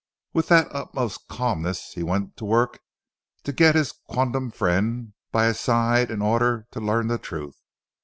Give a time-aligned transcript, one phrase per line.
[0.33, 2.79] With the utmost calmness he went to work
[3.43, 7.61] to get his quondam friend by his side in order to learn the truth.